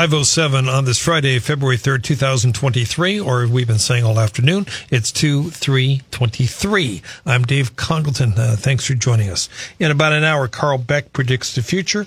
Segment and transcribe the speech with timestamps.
[0.00, 5.50] 507 on this Friday, February 3rd, 2023, or we've been saying all afternoon, it's 2
[5.50, 7.02] 3 23.
[7.26, 8.32] I'm Dave Congleton.
[8.34, 9.50] Uh, thanks for joining us.
[9.78, 12.06] In about an hour, Carl Beck predicts the future.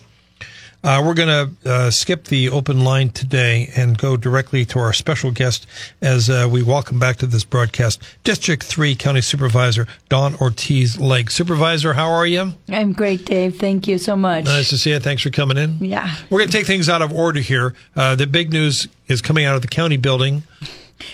[0.84, 1.30] Uh, we're going
[1.64, 5.66] to uh, skip the open line today and go directly to our special guest
[6.02, 11.32] as uh, we welcome back to this broadcast District 3 County Supervisor Dawn Ortiz Legg.
[11.32, 12.54] Supervisor, how are you?
[12.68, 13.58] I'm great, Dave.
[13.58, 14.44] Thank you so much.
[14.44, 15.00] Nice to see you.
[15.00, 15.78] Thanks for coming in.
[15.80, 16.14] Yeah.
[16.30, 17.74] We're going to take things out of order here.
[17.96, 20.44] Uh, the big news is coming out of the county building.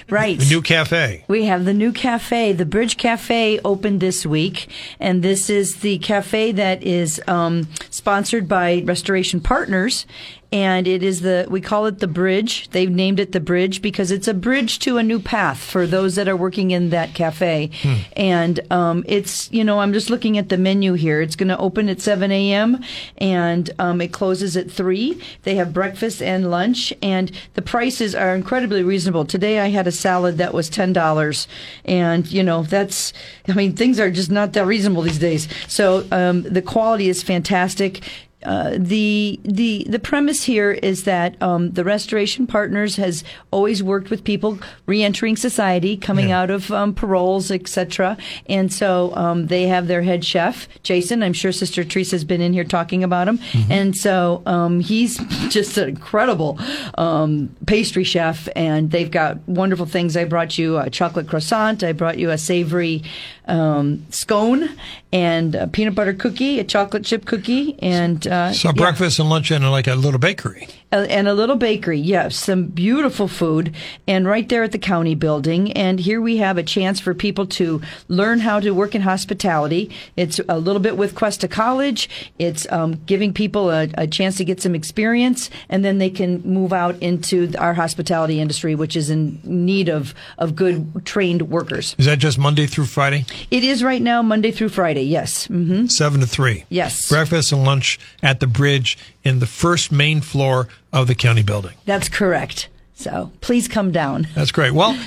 [0.10, 0.40] Right.
[0.40, 1.24] The new cafe.
[1.28, 2.54] We have the new cafe.
[2.54, 4.68] The Bridge Cafe opened this week,
[5.00, 10.06] and this is the cafe that is um, sponsored by Restoration Partners.
[10.52, 12.70] And it is the, we call it the bridge.
[12.70, 16.16] They've named it the bridge because it's a bridge to a new path for those
[16.16, 17.70] that are working in that cafe.
[17.82, 17.94] Hmm.
[18.16, 21.22] And um, it's, you know, I'm just looking at the menu here.
[21.22, 22.84] It's going to open at 7 a.m.
[23.20, 25.22] and um, it closes at 3.
[25.44, 29.26] They have breakfast and lunch, and the prices are incredibly reasonable.
[29.26, 31.48] Today I had a salad that was $10.
[31.86, 33.14] And, you know, that's,
[33.48, 35.48] I mean, things are just not that reasonable these days.
[35.68, 38.02] So um, the quality is fantastic.
[38.44, 44.10] Uh, the the the premise here is that um, the Restoration Partners has always worked
[44.10, 46.40] with people reentering society, coming Yeah.
[46.42, 48.18] out of um, paroles, etc.
[48.48, 51.22] And so um, they have their head chef, Jason.
[51.22, 55.18] I'm sure Sister Teresa has been in here talking about him, and so um, he's
[55.50, 56.58] just an incredible
[56.98, 58.48] um, pastry chef.
[58.56, 60.16] And they've got wonderful things.
[60.16, 61.84] I brought you a chocolate croissant.
[61.84, 63.04] I brought you a savory
[63.50, 64.70] um, scone
[65.12, 68.74] and a peanut butter cookie, a chocolate chip cookie, and uh, So yeah.
[68.74, 70.68] breakfast and lunch in like a little bakery.
[70.92, 72.00] Uh, and a little bakery.
[72.00, 73.76] Yes, some beautiful food,
[74.08, 75.72] and right there at the county building.
[75.74, 79.92] And here we have a chance for people to learn how to work in hospitality.
[80.16, 82.10] It's a little bit with Cuesta College.
[82.40, 86.42] It's um, giving people a, a chance to get some experience, and then they can
[86.42, 91.96] move out into our hospitality industry, which is in need of of good trained workers.
[92.00, 93.26] Is that just Monday through Friday?
[93.52, 95.04] It is right now Monday through Friday.
[95.04, 95.46] Yes.
[95.46, 96.66] hmm Seven to three.
[96.70, 97.10] Yes.
[97.10, 101.76] Breakfast and lunch at the bridge in the first main floor of the county building.
[101.86, 102.70] That's correct.
[103.00, 104.28] So please come down.
[104.36, 104.74] That's great.
[104.74, 105.00] Well,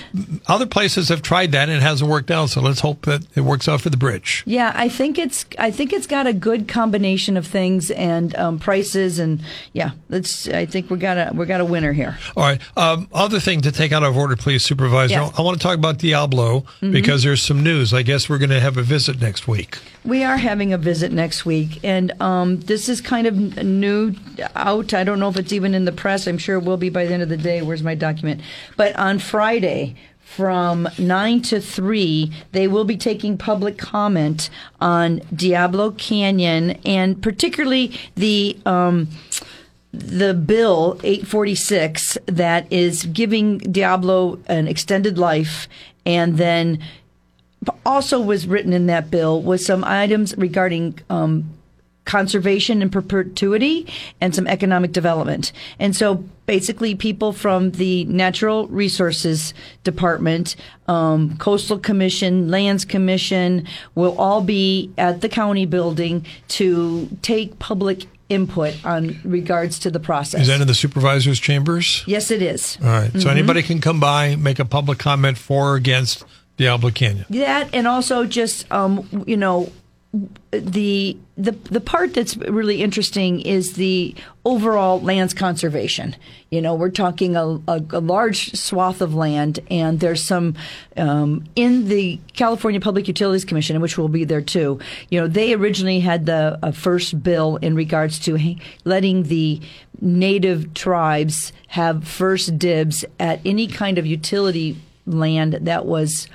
[0.47, 2.49] other places have tried that and it hasn't worked out.
[2.49, 4.43] So let's hope that it works out for the bridge.
[4.47, 8.59] Yeah, I think it's I think it's got a good combination of things and um,
[8.59, 9.43] prices and
[9.75, 12.17] yeah, let's I think we got a we got a winner here.
[12.35, 12.63] All right.
[12.79, 15.13] Um, other thing to take out of order, please, Supervisor.
[15.13, 15.35] Yes.
[15.39, 17.93] I want to talk about Diablo because there's some news.
[17.93, 19.77] I guess we're going to have a visit next week.
[20.05, 24.15] We are having a visit next week, and um, this is kind of new
[24.57, 24.95] out.
[24.95, 26.27] I don't know if it's even in the press.
[26.27, 27.63] I'm sure it will be by the end of the day.
[27.63, 28.41] Where's my document?
[28.77, 34.49] But on Friday, from 9 to 3, they will be taking public comment
[34.81, 38.59] on Diablo Canyon and particularly the.
[38.67, 39.09] Um,
[39.95, 45.69] the bill 846 that is giving Diablo an extended life
[46.07, 46.79] and then
[47.85, 51.51] also was written in that bill was some items regarding um,
[52.05, 53.87] conservation and perpetuity
[54.21, 55.53] and some economic development.
[55.79, 59.55] And so basically people from the Natural Resources
[59.85, 60.57] Department,
[60.89, 68.07] um, Coastal Commission, Lands Commission will all be at the county building to take public
[68.29, 70.43] input on regards to the process.
[70.43, 72.03] Is that in the supervisor's chambers?
[72.07, 72.79] yes, it is.
[72.83, 73.11] All right.
[73.21, 76.25] So anybody can come by, make a public comment for or against
[76.57, 77.27] Diablo Canyon.
[77.31, 79.71] That and also just um, you know
[80.51, 84.15] the the the part that's really interesting is the
[84.45, 86.15] overall lands conservation.
[86.51, 90.55] You know, we're talking a, a, a large swath of land, and there's some
[90.99, 94.79] um, in the California Public Utilities Commission, which will be there too.
[95.09, 99.63] You know, they originally had the uh, first bill in regards to letting the
[100.03, 104.77] native tribes have first dibs at any kind of utility
[105.07, 106.29] land that was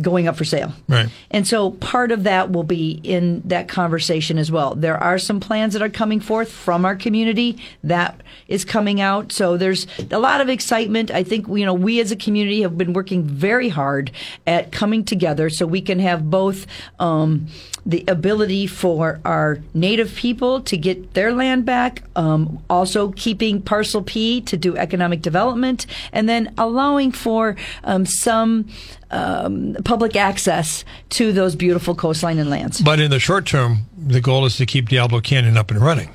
[0.00, 0.72] going up for sale.
[0.88, 1.08] Right.
[1.30, 4.74] And so part of that will be in that conversation as well.
[4.74, 9.32] There are some plans that are coming forth from our community that is coming out.
[9.32, 11.10] So there's a lot of excitement.
[11.10, 14.10] I think, you know, we as a community have been working very hard
[14.46, 16.66] at coming together so we can have both,
[16.98, 17.48] um,
[17.84, 24.02] the ability for our native people to get their land back, um, also keeping Parcel
[24.02, 28.68] P to do economic development, and then allowing for um, some
[29.12, 32.80] um, public access to those beautiful coastline and lands.
[32.80, 36.10] But in the short term, the goal is to keep Diablo Canyon up and running.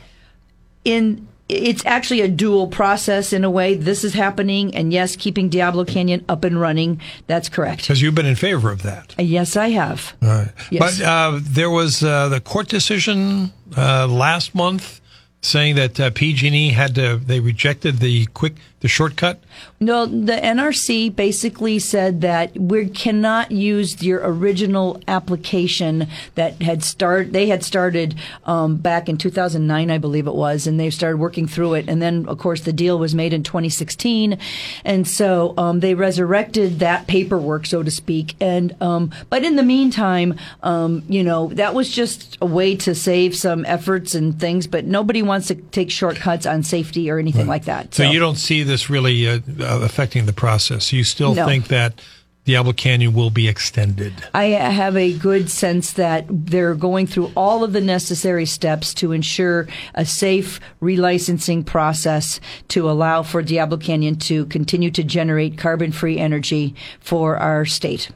[0.83, 3.75] In it's actually a dual process in a way.
[3.75, 6.99] This is happening, and yes, keeping Diablo Canyon up and running.
[7.27, 7.83] That's correct.
[7.83, 9.15] Because you've been in favor of that.
[9.17, 10.13] Yes, I have.
[10.21, 10.51] Right.
[10.71, 10.99] Yes.
[10.99, 14.99] But uh, there was uh, the court decision uh, last month
[15.41, 19.39] saying that uh, PG&E had to, they rejected the quick, the shortcut.
[19.79, 27.33] No, the NRC basically said that we cannot use your original application that had start.
[27.33, 28.15] They had started
[28.45, 31.89] um, back in 2009, I believe it was, and they started working through it.
[31.89, 34.37] And then, of course, the deal was made in 2016,
[34.85, 38.35] and so um, they resurrected that paperwork, so to speak.
[38.39, 42.93] And um, but in the meantime, um, you know, that was just a way to
[42.93, 44.67] save some efforts and things.
[44.67, 47.95] But nobody wants to take shortcuts on safety or anything like that.
[47.95, 50.93] So, you don't see this really uh, uh, affecting the process.
[50.93, 51.45] You still No.
[51.45, 51.99] think that
[52.45, 54.13] Diablo Canyon will be extended.
[54.33, 59.11] I have a good sense that they're going through all of the necessary steps to
[59.11, 65.91] ensure a safe relicensing process to allow for Diablo Canyon to continue to generate carbon
[65.91, 68.11] free energy for our state.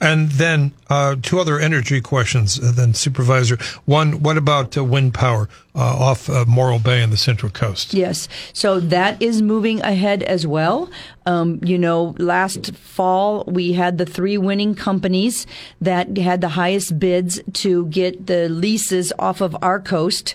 [0.00, 3.58] And then uh, two other energy questions, uh, then Supervisor.
[3.84, 7.94] One, what about uh, wind power uh, off Morro Bay and the Central Coast?
[7.94, 8.28] Yes.
[8.52, 10.90] So that is moving ahead as well.
[11.26, 15.46] Um, you know, last fall we had the three winning companies
[15.80, 20.34] that had the highest bids to get the leases off of our coast.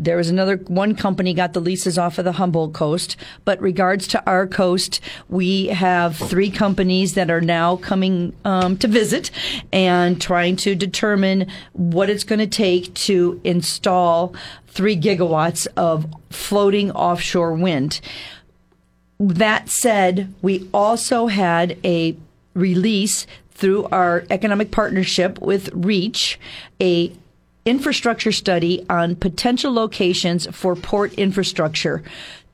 [0.00, 4.08] There was another one company got the leases off of the Humboldt coast, but regards
[4.08, 4.98] to our coast,
[5.28, 9.30] we have three companies that are now coming um, to visit
[9.74, 14.34] and trying to determine what it's going to take to install
[14.68, 18.00] three gigawatts of floating offshore wind.
[19.18, 22.16] That said, we also had a
[22.54, 26.40] release through our economic partnership with REACH,
[26.80, 27.12] a
[27.64, 32.02] infrastructure study on potential locations for port infrastructure.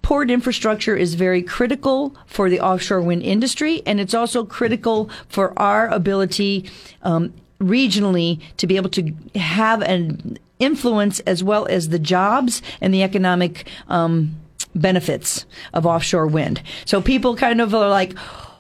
[0.03, 5.53] Port infrastructure is very critical for the offshore wind industry, and it's also critical for
[5.59, 6.71] our ability
[7.03, 12.95] um, regionally to be able to have an influence as well as the jobs and
[12.95, 14.37] the economic um,
[14.75, 16.63] benefits of offshore wind.
[16.85, 18.15] So people kind of are like,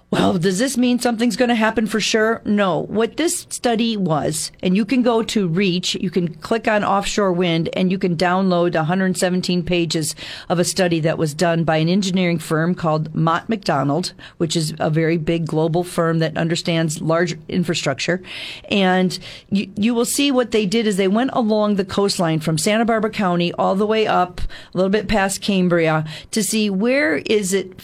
[0.08, 2.40] well, does this mean something's going to happen for sure?
[2.44, 2.84] No.
[2.84, 7.32] What this study was, and you can go to Reach, you can click on offshore
[7.32, 10.14] wind, and you can download 117 pages
[10.48, 14.74] of a study that was done by an engineering firm called Mott MacDonald, which is
[14.78, 18.22] a very big global firm that understands large infrastructure.
[18.70, 19.18] And
[19.50, 22.84] you, you will see what they did is they went along the coastline from Santa
[22.84, 27.52] Barbara County all the way up a little bit past Cambria to see where is
[27.52, 27.80] it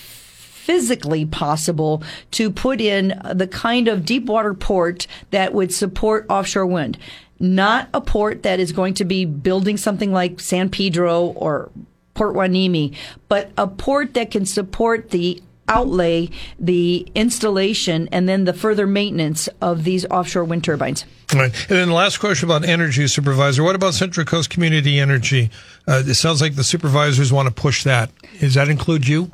[0.63, 6.67] physically possible to put in the kind of deep water port that would support offshore
[6.67, 6.97] wind.
[7.41, 11.73] Not a port that is going to be building something like San Pedro or
[12.15, 12.95] Port Hueneme,
[13.29, 16.31] but a port that can support the outlay,
[16.61, 21.05] the installation, and then the further maintenance of these offshore wind turbines.
[21.35, 21.53] Right.
[21.69, 23.65] And then the last question about energy supervisor.
[23.65, 25.51] What about Central Coast Community Energy?
[25.89, 28.13] Uh, it sounds like the supervisors want to push that.
[28.39, 29.33] Does that include you?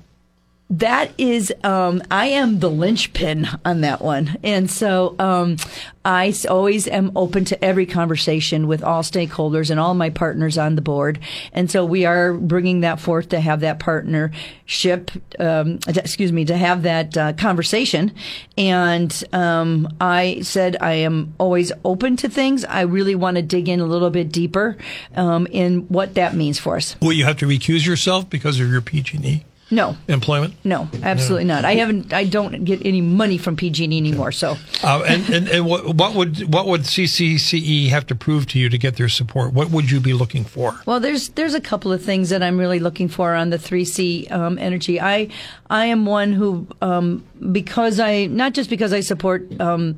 [0.70, 4.36] That is, um, I am the linchpin on that one.
[4.42, 5.56] And so um,
[6.04, 10.74] I always am open to every conversation with all stakeholders and all my partners on
[10.74, 11.20] the board.
[11.54, 16.56] And so we are bringing that forth to have that partnership, um, excuse me, to
[16.56, 18.12] have that uh, conversation.
[18.58, 22.66] And um, I said I am always open to things.
[22.66, 24.76] I really want to dig in a little bit deeper
[25.16, 26.94] um, in what that means for us.
[27.00, 30.54] Will you have to recuse yourself because of your PG&E No, employment?
[30.64, 31.64] No, absolutely not.
[31.66, 32.12] I haven't.
[32.12, 34.32] I don't get any money from PG&E anymore.
[34.32, 38.46] So Uh, and and, and what, what would what would CCCE E have to prove
[38.46, 39.52] to you to get their support?
[39.52, 40.80] What would you be looking for?
[40.86, 44.30] Well, there's there's a couple of things that I'm really looking for on the 3C
[44.32, 45.00] um, energy.
[45.00, 45.28] I
[45.68, 49.96] I am one who um, because I not just because I support um,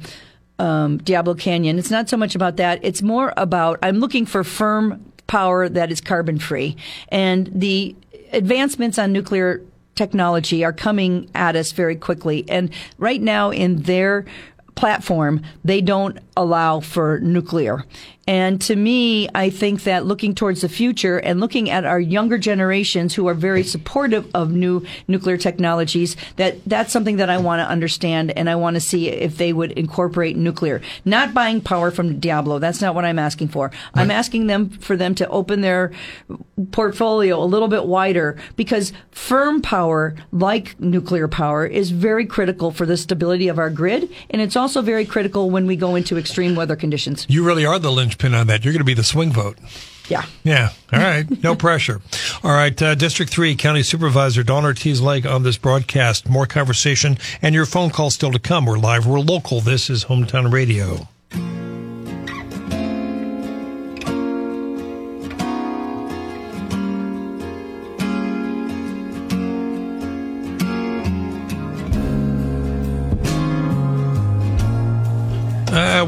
[0.59, 1.79] um, Diablo Canyon.
[1.79, 2.81] It's not so much about that.
[2.83, 6.77] It's more about I'm looking for firm power that is carbon free,
[7.09, 7.95] and the
[8.33, 9.63] advancements on nuclear
[9.95, 12.45] technology are coming at us very quickly.
[12.49, 14.25] And right now, in their
[14.75, 17.85] platform, they don't allow for nuclear.
[18.31, 22.39] And to me, I think that looking towards the future and looking at our younger
[22.39, 27.59] generations who are very supportive of new nuclear technologies, that that's something that I want
[27.59, 30.81] to understand and I want to see if they would incorporate nuclear.
[31.05, 32.61] Not buying power from Diablo.
[32.61, 33.73] That's not what I'm asking for.
[33.95, 35.91] I'm asking them for them to open their
[36.71, 42.87] portfolio a little bit wider because firm power, like nuclear power, is very critical for
[42.87, 44.09] the stability of our grid.
[44.31, 47.27] And it's also very critical when we go into extreme weather conditions.
[47.29, 47.91] You really are the
[48.21, 48.65] linchpin on that.
[48.65, 49.59] You're going to be the swing vote.
[50.09, 50.25] Yeah.
[50.43, 50.71] Yeah.
[50.93, 51.27] All right.
[51.43, 52.01] No pressure.
[52.43, 52.81] All right.
[52.81, 56.29] Uh, District 3 County Supervisor Dawn Ortiz Legg on this broadcast.
[56.29, 58.67] More conversation and your phone call still to come.
[58.67, 59.07] We're live.
[59.07, 59.61] We're local.
[59.61, 61.09] This is Hometown Radio.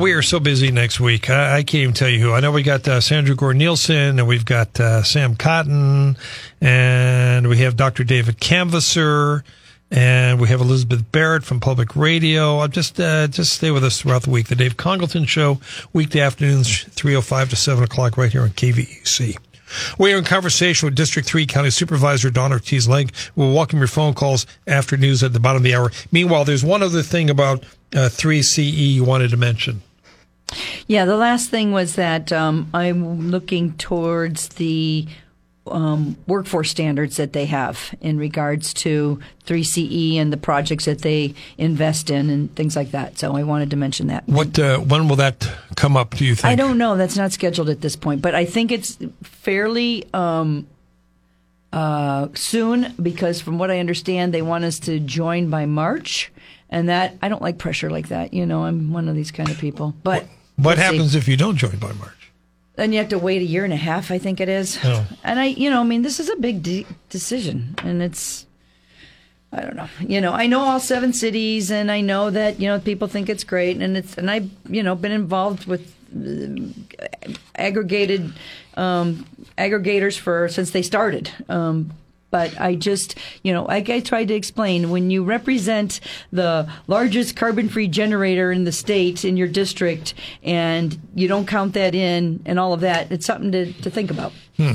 [0.02, 1.30] We are so busy next week.
[1.30, 2.32] I, I, can't even tell you who.
[2.32, 6.16] I know we got uh, Sandra Gore Nielsen and we've got uh, Sam Cotton
[6.60, 8.02] and we have Dr.
[8.02, 9.44] David Canvasser
[9.92, 12.58] and we have Elizabeth Barrett from Public Radio.
[12.58, 14.48] I'll just uh, just stay with us throughout the week.
[14.48, 15.60] The Dave Congleton Show,
[15.92, 19.38] weekday afternoons, three o oh five to seven o'clock, right here on KVEC.
[20.00, 23.14] We are in conversation with District 3 County Supervisor Dawn Ortiz Legg.
[23.36, 25.92] We'll welcome your phone calls after news at the bottom of the hour.
[26.10, 27.62] Meanwhile, there's one other thing about
[27.94, 29.80] uh, 3CE you wanted to mention.
[30.86, 35.06] Yeah, the last thing was that um, I'm looking towards the
[35.66, 41.34] um, workforce standards that they have in regards to 3CE and the projects that they
[41.56, 43.18] invest in and things like that.
[43.18, 44.28] So I wanted to mention that.
[44.28, 46.16] What uh, when will that come up?
[46.16, 46.46] Do you think?
[46.52, 46.96] I don't know.
[46.96, 50.66] That's not scheduled at this point, but I think it's fairly um,
[51.72, 56.32] uh, soon because, from what I understand, they want us to join by March,
[56.70, 58.34] and that I don't like pressure like that.
[58.34, 59.94] You know, I'm one of these kind of people.
[60.02, 60.26] But
[60.62, 61.18] what, what happens see.
[61.18, 62.30] if you don't join by March?
[62.76, 64.78] Then you have to wait a year and a half, I think it is.
[64.82, 65.06] Oh.
[65.22, 68.46] And I, you know, I mean, this is a big de- decision, and it's,
[69.52, 69.88] I don't know.
[70.00, 73.28] You know, I know all seven cities, and I know that you know people think
[73.28, 78.32] it's great, and it's, and I've, you know, been involved with uh, aggregated
[78.74, 79.26] um,
[79.58, 81.30] aggregators for since they started.
[81.50, 81.92] Um,
[82.32, 86.00] but I just, you know, like I tried to explain, when you represent
[86.32, 91.74] the largest carbon free generator in the state, in your district, and you don't count
[91.74, 94.32] that in and all of that, it's something to, to think about.
[94.56, 94.72] Hmm.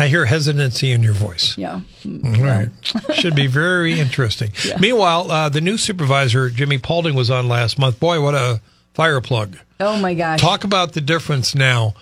[0.00, 1.56] I hear hesitancy in your voice.
[1.56, 1.82] Yeah.
[2.04, 2.70] All right.
[3.12, 4.50] Should be very interesting.
[4.64, 4.78] Yeah.
[4.80, 8.00] Meanwhile, uh, the new supervisor, Jimmy Paulding, was on last month.
[8.00, 8.60] Boy, what a
[8.94, 9.58] fire plug.
[9.78, 10.40] Oh, my gosh.
[10.40, 11.94] Talk about the difference now.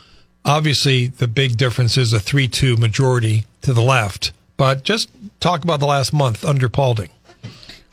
[0.47, 4.33] Obviously, the big difference is a 3 2 majority to the left.
[4.59, 5.09] But just
[5.41, 7.09] talk about the last month under Paulding.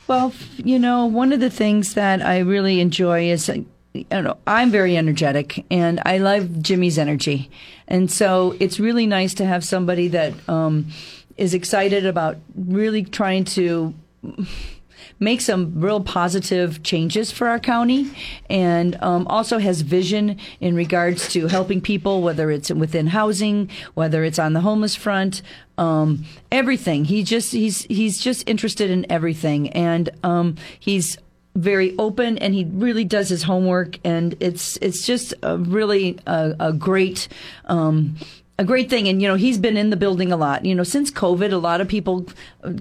[0.08, 3.50] Well, you know, one of the things that I really enjoy is
[3.94, 7.50] you know, I'm very energetic and I love Jimmy's energy.
[7.88, 10.88] And so it's really nice to have somebody that um,
[11.38, 13.94] is excited about really trying to
[15.20, 18.10] make some real positive changes for our county
[18.50, 24.24] and um, also has vision in regards to helping people, whether it's within housing, whether
[24.24, 25.42] it's on the homeless front,
[25.78, 27.06] um, everything.
[27.06, 31.18] He just he's he's just interested in everything, and um, he's
[31.56, 36.54] very open and he really does his homework and it's it's just a really a,
[36.60, 37.30] a great
[37.66, 38.18] um,
[38.58, 39.08] a great thing.
[39.08, 40.64] And, you know, he's been in the building a lot.
[40.66, 42.26] You know, since COVID, a lot of people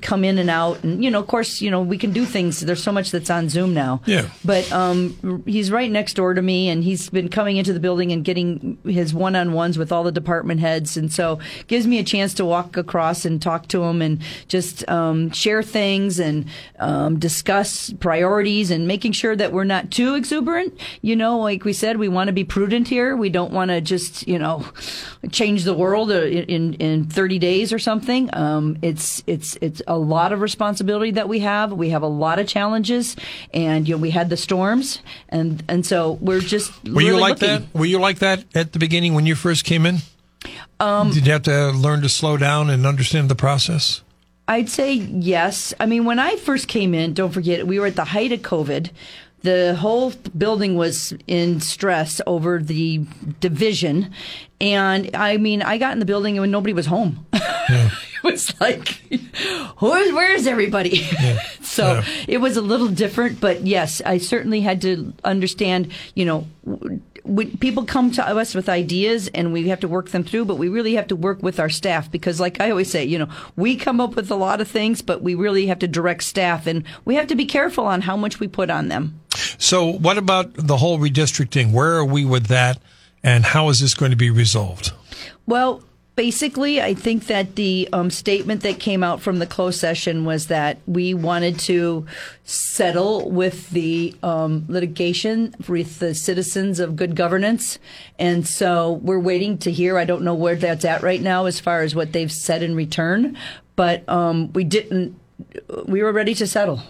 [0.02, 0.82] come in and out.
[0.84, 2.60] And, you know, of course, you know, we can do things.
[2.60, 4.00] There's so much that's on Zoom now.
[4.06, 4.28] Yeah.
[4.44, 8.12] But um, he's right next door to me, and he's been coming into the building
[8.12, 10.96] and getting his one on ones with all the department heads.
[10.96, 14.88] And so gives me a chance to walk across and talk to him and just
[14.88, 16.46] um, share things and
[16.78, 20.78] um, discuss priorities and making sure that we're not too exuberant.
[21.02, 23.16] You know, like we said, we want to be prudent here.
[23.16, 24.64] We don't want to just, you know,
[25.32, 28.30] change the world uh, in in 30 days or something.
[28.34, 31.72] Um, it's it's it's a lot of responsibility that we have.
[31.72, 33.16] We have a lot of challenges,
[33.52, 37.20] and you know we had the storms, and and so we're just were really you
[37.20, 37.66] like looking.
[37.72, 37.78] that?
[37.78, 39.98] Were you like that at the beginning when you first came in?
[40.80, 44.02] Um, Did you have to learn to slow down and understand the process?
[44.46, 45.72] I'd say yes.
[45.80, 48.40] I mean, when I first came in, don't forget, we were at the height of
[48.40, 48.90] COVID
[49.44, 53.06] the whole building was in stress over the
[53.40, 54.10] division.
[54.58, 57.26] And I mean, I got in the building and nobody was home.
[57.66, 57.88] Yeah.
[58.22, 59.00] it was like,
[59.78, 60.98] where's, where's everybody?
[60.98, 61.40] Yeah.
[61.62, 62.04] so yeah.
[62.28, 66.46] it was a little different, but yes, I certainly had to understand, you know,
[67.24, 70.56] we, people come to us with ideas and we have to work them through, but
[70.56, 73.28] we really have to work with our staff because, like I always say, you know,
[73.56, 76.66] we come up with a lot of things, but we really have to direct staff
[76.66, 79.20] and we have to be careful on how much we put on them.
[79.58, 81.72] So, what about the whole redistricting?
[81.72, 82.78] Where are we with that,
[83.22, 84.92] and how is this going to be resolved?
[85.46, 85.82] Well,
[86.16, 90.46] basically, I think that the um, statement that came out from the closed session was
[90.46, 92.06] that we wanted to
[92.44, 97.78] settle with the um, litigation with the citizens of good governance.
[98.18, 99.98] And so we're waiting to hear.
[99.98, 102.74] I don't know where that's at right now as far as what they've said in
[102.74, 103.36] return,
[103.76, 105.18] but um, we didn't,
[105.86, 106.82] we were ready to settle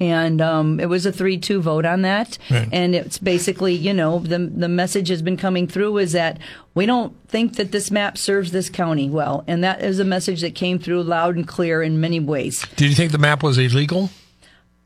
[0.00, 2.38] and um, it was a three-two vote on that.
[2.50, 2.68] Right.
[2.72, 6.38] And it's basically, you know, the the message has been coming through is that
[6.74, 10.40] we don't think that this map serves this county well, and that is a message
[10.40, 12.64] that came through loud and clear in many ways.
[12.76, 14.10] Did you think the map was illegal?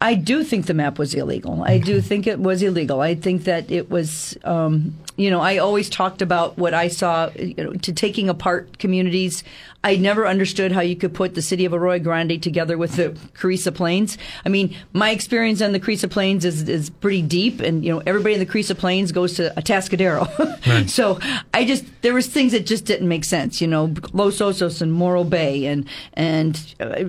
[0.01, 1.63] I do think the map was illegal.
[1.63, 3.01] I do think it was illegal.
[3.01, 7.31] I think that it was, um, you know, I always talked about what I saw
[7.37, 9.45] you know, to taking apart communities.
[9.85, 13.17] I never understood how you could put the city of Arroyo Grande together with the
[13.35, 14.17] Carrizo Plains.
[14.45, 18.03] I mean, my experience on the Carrizo Plains is, is pretty deep, and you know,
[18.07, 20.25] everybody in the Carrizo Plains goes to Atascadero.
[20.65, 20.89] Right.
[20.89, 21.19] so
[21.53, 23.61] I just there was things that just didn't make sense.
[23.61, 27.05] You know, Los Osos and Morro Bay, and and uh,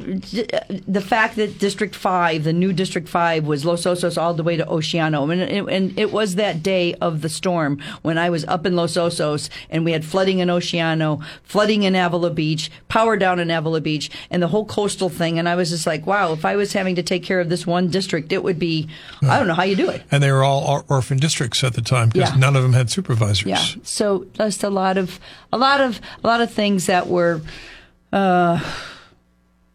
[0.85, 4.57] the fact that District Five, the new District Five, was Los Osos all the way
[4.57, 8.45] to Oceano, and it, and it was that day of the storm when I was
[8.45, 13.17] up in Los Osos, and we had flooding in Oceano, flooding in Avila Beach power
[13.17, 15.39] down in Avila Beach, and the whole coastal thing.
[15.39, 17.65] And I was just like, wow, if I was having to take care of this
[17.65, 18.89] one district, it would be,
[19.21, 20.03] I don't know how you do it.
[20.11, 22.37] And they were all orphan districts at the time because yeah.
[22.37, 23.45] none of them had supervisors.
[23.45, 23.63] Yeah.
[23.83, 25.19] So just a lot of,
[25.51, 27.41] a lot of, a lot of things that were,
[28.11, 28.59] uh,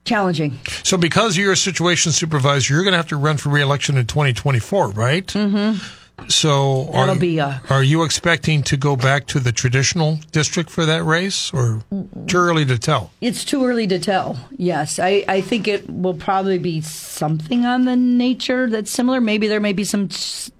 [0.04, 0.58] challenging.
[0.82, 4.06] So, because you're a situation supervisor, you're going to have to run for reelection in
[4.06, 5.26] 2024, right?
[5.26, 6.00] Mm-hmm.
[6.28, 7.38] So that'll are, be.
[7.38, 11.82] A, are you expecting to go back to the traditional district for that race, or
[12.26, 13.10] too early to tell?
[13.20, 14.38] It's too early to tell.
[14.56, 19.20] Yes, I, I think it will probably be something on the nature that's similar.
[19.20, 20.08] Maybe there may be some,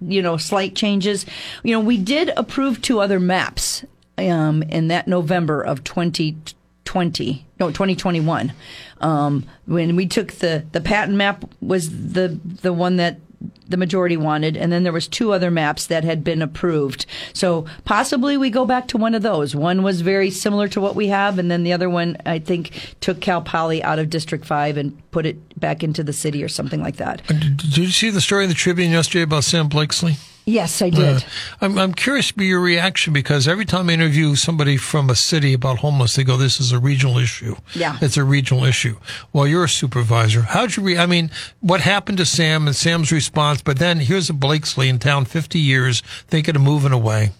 [0.01, 1.25] you know, slight changes.
[1.63, 3.85] You know, we did approve two other maps
[4.17, 8.53] um, in that November of 2020, no, 2021.
[8.99, 13.19] Um, when we took the the Patton map was the the one that
[13.67, 17.05] the majority wanted, and then there was two other maps that had been approved.
[17.33, 19.55] So possibly we go back to one of those.
[19.55, 22.95] One was very similar to what we have, and then the other one I think
[22.99, 26.49] took Cal Poly out of District Five and put it back into the city or
[26.49, 27.25] something like that.
[27.27, 30.17] Did you see the story in the Tribune yesterday about Sam Blakeslee?
[30.51, 31.23] Yes, I did.
[31.23, 31.27] Uh,
[31.61, 35.15] I'm, I'm curious to be your reaction because every time I interview somebody from a
[35.15, 38.97] city about homeless, they go, "This is a regional issue." Yeah, it's a regional issue.
[39.31, 40.41] Well, you're a supervisor.
[40.41, 40.83] How'd you?
[40.83, 43.61] Re- I mean, what happened to Sam and Sam's response?
[43.61, 47.31] But then here's a Blakeslee in town, 50 years, thinking of moving away.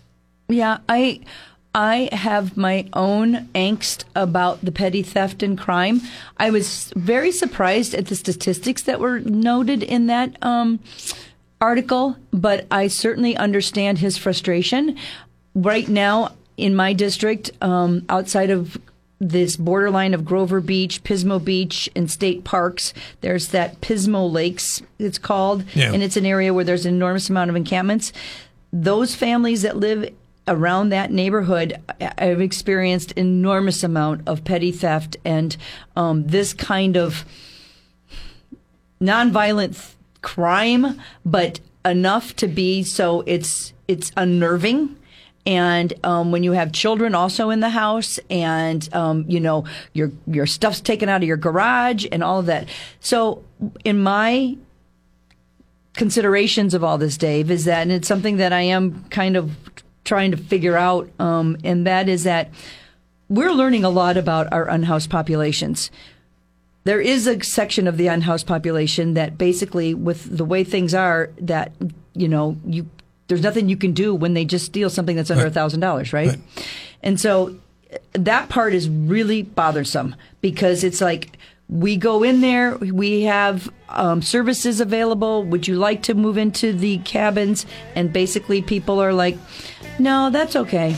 [0.48, 1.20] Yeah, I.
[1.74, 6.02] I have my own angst about the petty theft and crime.
[6.36, 10.82] I was very surprised at the statistics that were noted in that um,
[11.62, 14.98] article, but I certainly understand his frustration.
[15.56, 18.78] Right now, in my district, um, outside of
[19.22, 22.92] this borderline of Grover Beach, Pismo Beach, and state parks.
[23.22, 25.94] There's that Pismo Lakes, it's called, yeah.
[25.94, 28.12] and it's an area where there's an enormous amount of encampments.
[28.74, 30.12] Those families that live
[30.48, 31.80] around that neighborhood
[32.18, 35.56] have experienced enormous amount of petty theft and
[35.96, 37.24] um, this kind of
[39.00, 44.98] nonviolent crime, but enough to be so it's it's unnerving.
[45.44, 50.12] And um, when you have children also in the house, and um, you know your
[50.28, 52.70] your stuff's taken out of your garage and all of that.
[53.00, 53.44] So,
[53.84, 54.58] in my
[55.94, 59.58] considerations of all this, Dave, is that, and it's something that I am kind of
[60.04, 62.50] trying to figure out, um, and that is that
[63.28, 65.90] we're learning a lot about our unhoused populations
[66.84, 71.30] there is a section of the unhoused population that basically, with the way things are,
[71.40, 71.72] that
[72.14, 72.90] you know you
[73.28, 76.12] there's nothing you can do when they just steal something that's under a thousand dollars,
[76.12, 76.38] right?
[77.02, 77.56] And so
[78.14, 81.38] that part is really bothersome because it's like
[81.70, 85.44] we go in there, we have um, services available.
[85.46, 87.66] Would you like to move into the cabins?
[87.96, 89.38] And basically, people are like,
[89.98, 90.96] no, that's okay.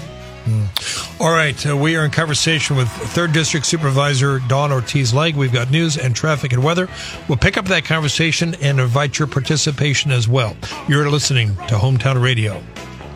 [1.19, 5.35] All right, uh, we are in conversation with Third District Supervisor Dawn Ortiz Legg.
[5.35, 6.89] We've got news and traffic and weather.
[7.27, 10.55] We'll pick up that conversation and invite your participation as well.
[10.87, 12.61] You're listening to Hometown Radio.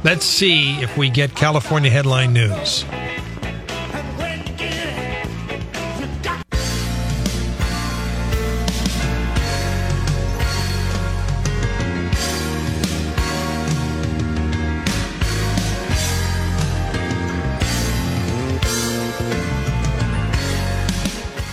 [0.03, 2.85] Let's see if we get California headline news.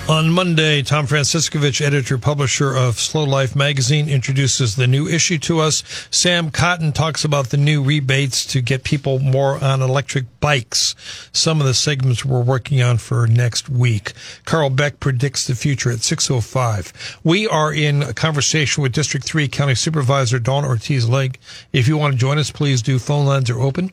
[0.06, 5.60] On Monday, Tom Franciskovich, editor publisher of SLO LIFE magazine, introduces the new issue to
[5.60, 5.82] us.
[6.10, 10.94] Sam Cotton talks about the new rebates to get people more on electric bikes.
[11.32, 14.12] Some of the segments we're working on for next week.
[14.44, 16.92] Carl Beck predicts the future at 6.05.
[17.24, 21.38] We are in a conversation with District 3 County Supervisor Dawn Ortiz Legg.
[21.72, 22.98] If you want to join us, please do.
[22.98, 23.90] Phone lines are open.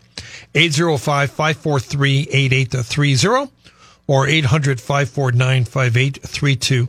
[0.55, 3.49] 805-543-8830
[4.07, 6.87] or 800-549-5832.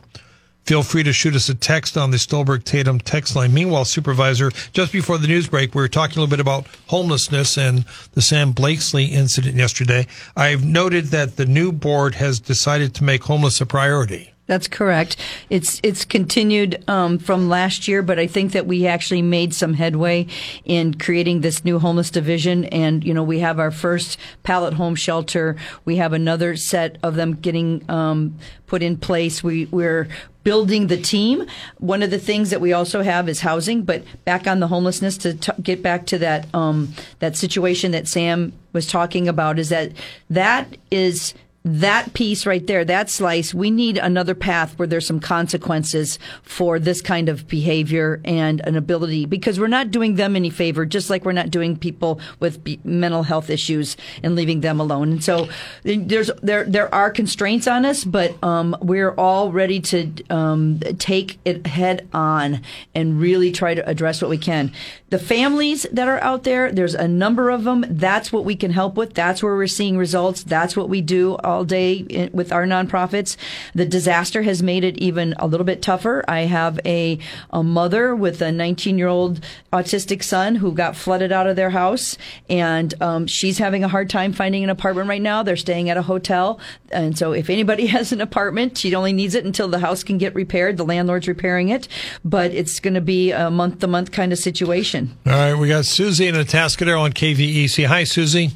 [0.65, 3.53] Feel free to shoot us a text on the Stolberg Tatum text line.
[3.53, 7.57] Meanwhile, Supervisor, just before the news break, we were talking a little bit about homelessness
[7.57, 10.07] and the Sam Blakeslee incident yesterday.
[10.37, 14.32] I've noted that the new board has decided to make homeless a priority.
[14.45, 15.15] That's correct.
[15.49, 19.73] It's it's continued um, from last year, but I think that we actually made some
[19.73, 20.27] headway
[20.65, 22.65] in creating this new homeless division.
[22.65, 25.55] And you know, we have our first pallet home shelter.
[25.85, 29.41] We have another set of them getting um, put in place.
[29.45, 30.09] We we're
[30.43, 31.47] building the team.
[31.77, 33.83] One of the things that we also have is housing.
[33.83, 38.09] But back on the homelessness, to t- get back to that um, that situation that
[38.09, 39.93] Sam was talking about, is that
[40.29, 41.33] that is
[41.65, 46.77] that piece right there, that slice, we need another path where there's some consequences for
[46.77, 51.09] this kind of behavior and an ability because we're not doing them any favor, just
[51.09, 55.13] like we're not doing people with mental health issues and leaving them alone.
[55.13, 55.47] And so
[55.83, 61.39] there's there there are constraints on us, but um, we're all ready to um, take
[61.45, 62.61] it head on
[62.93, 64.71] and really try to address what we can.
[65.11, 67.85] The families that are out there, there's a number of them.
[67.87, 69.13] That's what we can help with.
[69.13, 70.43] That's where we're seeing results.
[70.43, 73.37] That's what we do all day with our nonprofits.
[73.75, 76.25] The disaster has made it even a little bit tougher.
[76.27, 77.19] I have a,
[77.51, 79.39] a mother with a 19 year old
[79.71, 82.17] autistic son who got flooded out of their house,
[82.49, 85.43] and um, she's having a hard time finding an apartment right now.
[85.43, 86.59] They're staying at a hotel,
[86.91, 90.17] and so if anybody has an apartment, she only needs it until the house can
[90.17, 90.77] get repaired.
[90.77, 91.87] The landlord's repairing it,
[92.25, 95.15] but it's going to be a month to month kind of situation.
[95.27, 97.85] All right, we got Susie in Atascadero on KVEC.
[97.85, 98.51] Hi, Susie.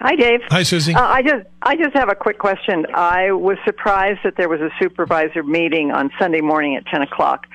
[0.00, 0.40] Hi, Dave.
[0.48, 0.94] Hi, Susie.
[0.94, 2.86] Uh, I just I just have a quick question.
[2.94, 7.46] I was surprised that there was a supervisor meeting on Sunday morning at ten o'clock.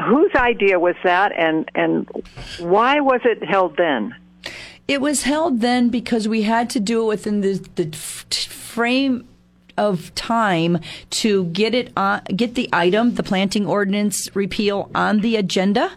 [0.00, 2.08] Whose idea was that, and and
[2.58, 4.14] why was it held then?
[4.86, 9.26] It was held then because we had to do it within the the frame
[9.76, 10.78] of time
[11.10, 15.90] to get it on, get the item, the planting ordinance repeal on the agenda.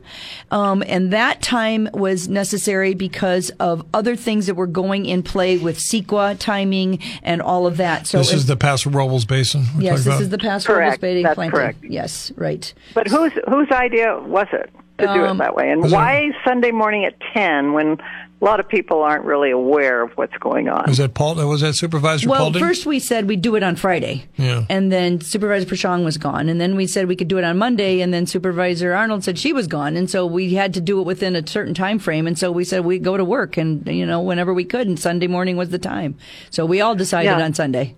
[0.52, 5.58] Um, and that time was necessary because of other things that were going in play
[5.58, 8.08] with CEQA timing and all of that.
[8.08, 9.66] So this is the Paso Robles Basin.
[9.78, 10.22] Yes, this about.
[10.22, 11.52] is the Paso Robles Basin That's planting.
[11.52, 11.84] Correct.
[11.84, 12.74] Yes, right.
[12.94, 15.72] But whose whose idea was it to do Um, it that way?
[15.72, 17.98] And why Sunday morning at ten when
[18.46, 20.86] a lot of people aren't really aware of what's going on.
[20.88, 21.34] Was that Paul?
[21.48, 22.62] Was that Supervisor Well, Paulding?
[22.62, 24.26] first we said we'd do it on Friday.
[24.38, 24.66] Yeah.
[24.70, 26.48] And then Supervisor Peschong was gone.
[26.48, 28.02] And then we said we could do it on Monday.
[28.02, 29.98] And then Supervisor Arnold said she was gone.
[29.98, 32.28] And so we had to do it within a certain time frame.
[32.28, 34.88] And so we said we'd go to work and, you know, whenever we could.
[34.88, 36.16] And Sunday morning was the time.
[36.52, 37.44] So we all decided Yeah.
[37.44, 37.96] on Sunday.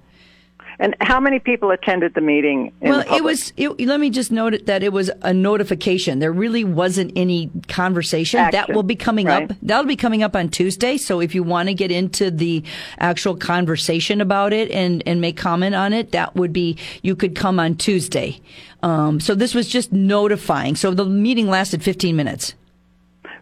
[0.80, 2.72] And how many people attended the meeting?
[2.82, 3.52] In Well, the it was.
[3.58, 6.20] It, let me just note that it was a notification.
[6.20, 8.48] There really wasn't any conversation.
[8.52, 9.50] That will be coming right.
[9.50, 9.58] up.
[9.64, 10.98] That'll be coming up on Tuesday.
[10.98, 12.64] So if you want to get into the
[13.00, 17.36] actual conversation about it and and make comment on it, that would be you could
[17.36, 18.40] come on Tuesday.
[18.84, 20.76] Um, so this was just notifying.
[20.76, 22.54] So the meeting lasted 15 minutes.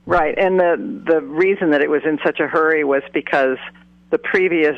[0.06, 3.58] Right, and the the reason that it was in such a hurry was because
[4.12, 4.78] the previous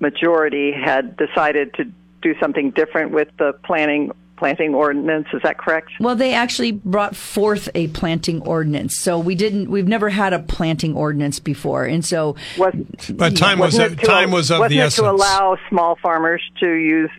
[0.00, 1.84] majority had decided to
[2.22, 5.28] do something different with the planning planting ordinance.
[5.32, 5.90] Is that correct?
[6.00, 8.98] Well, they actually brought forth a planting ordinance.
[8.98, 9.70] So we didn't.
[9.70, 12.74] We've never had a planting ordinance before, and so Was
[13.10, 15.06] but time was wasn't of, it to- time was of wasn't the it essence.
[15.06, 17.10] to allow small farmers to use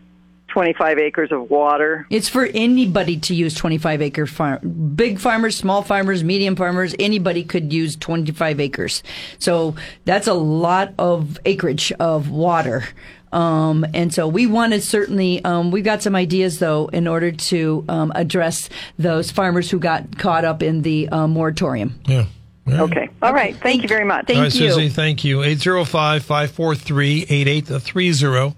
[0.55, 2.07] 25 acres of water?
[2.09, 4.93] It's for anybody to use 25 acre farm.
[4.95, 9.03] Big farmers, small farmers, medium farmers, anybody could use 25 acres.
[9.37, 12.85] So that's a lot of acreage of water.
[13.33, 17.33] Um, and so we want to certainly, um, we've got some ideas though in order
[17.33, 21.99] to um, address those farmers who got caught up in the uh, moratorium.
[22.05, 22.27] yeah.
[22.67, 22.81] Yeah.
[22.81, 23.09] Okay.
[23.21, 23.55] All right.
[23.57, 24.25] Thank you very much.
[24.25, 24.71] Thank All right, you.
[24.71, 25.43] Susie, thank you.
[25.43, 28.55] 805 543 8830.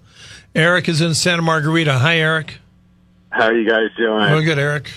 [0.57, 1.93] Eric is in Santa Margarita.
[1.93, 2.57] Hi, Eric.
[3.29, 4.17] How are you guys doing?
[4.17, 4.91] Well, good, Eric.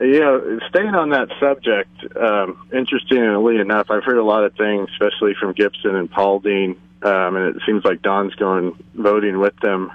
[0.00, 0.40] Yeah,
[0.70, 5.52] staying on that subject, um, interestingly enough, I've heard a lot of things, especially from
[5.52, 9.92] Gibson and Paulding, um, and it seems like Dawn's going voting with them.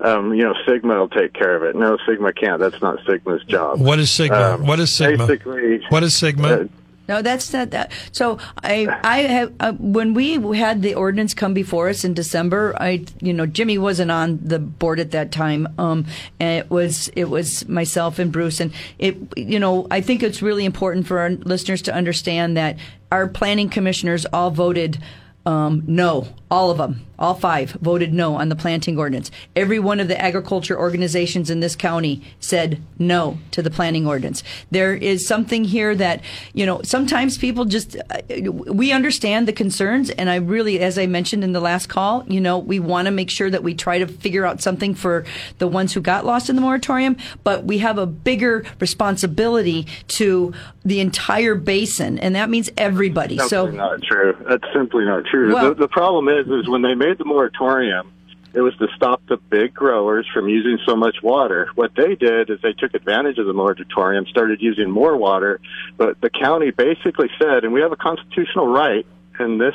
[0.00, 1.76] Um, you know, SGMA will take care of it.
[1.76, 2.58] No, SGMA can't.
[2.58, 3.78] That's not SGMA's job.
[3.80, 4.54] What is SGMA?
[4.54, 5.18] Um, what is SGMA?
[5.28, 6.64] Basically, What is SGMA?
[6.64, 6.68] uh,
[7.12, 7.92] No, that's not that.
[8.10, 12.74] So I, I have uh, when we had the ordinance come before us in December.
[12.80, 15.68] I, you know, Jimmy wasn't on the board at that time.
[15.76, 16.06] Um,
[16.40, 20.40] and it was it was myself and Bruce, and it, you know, I think it's
[20.40, 22.78] really important for our listeners to understand that
[23.10, 24.98] our planning commissioners all voted
[25.44, 29.30] um, no, all of them, all five voted no on the planting ordinance.
[29.56, 34.44] Every one of the agriculture organizations in this county said no to the planting ordinance.
[34.70, 36.20] There is something here that,
[36.52, 40.10] you know, sometimes people just, uh, we understand the concerns.
[40.10, 43.12] And I really, as I mentioned in the last call, you know, we want to
[43.12, 45.24] make sure that we try to figure out something for
[45.56, 50.52] the ones who got lost in the moratorium, but we have a bigger responsibility to
[50.84, 52.18] the entire basin.
[52.18, 53.38] And that means everybody.
[53.38, 54.36] That's so, not true.
[54.46, 55.54] That's simply not true.
[55.54, 58.12] Well- the, the problem is, is when they made the moratorium,
[58.54, 61.70] it was to stop the big growers from using so much water.
[61.74, 65.60] What they did is they took advantage of the moratorium, started using more water,
[65.96, 69.06] but the county basically said, and we have a constitutional right
[69.40, 69.74] in this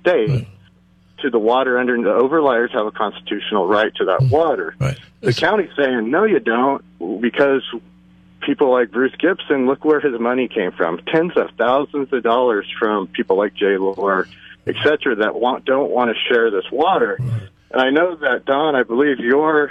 [0.00, 0.46] state
[1.18, 4.30] to the water under the overliers have a constitutional right to that mm.
[4.30, 4.74] water.
[4.78, 4.98] Right.
[5.20, 6.84] The county's saying, no, you don't,
[7.20, 7.62] because
[8.42, 10.98] people like Bruce Gibson, look where his money came from.
[11.06, 13.78] Tens of thousands of dollars from people like J.
[13.78, 14.28] Lohr,
[14.66, 17.18] et cetera, that want, don't want to share this water.
[17.70, 19.70] And I know that, Dawn, I believe you're,